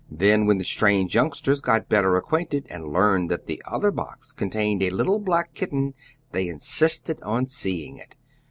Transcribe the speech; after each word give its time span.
Then, 0.09 0.47
when 0.47 0.57
the 0.57 0.65
strange 0.65 1.13
youngsters 1.13 1.61
got 1.61 1.87
better 1.87 2.15
acquainted, 2.15 2.65
and 2.71 2.91
learned 2.91 3.29
that 3.29 3.45
the 3.45 3.61
other 3.67 3.91
box 3.91 4.33
contained 4.33 4.81
a 4.81 4.89
little 4.89 5.19
black 5.19 5.53
kitten, 5.53 5.93
they 6.31 6.47
insisted 6.47 7.21
on 7.21 7.49
seeing 7.49 7.97
it. 7.97 8.15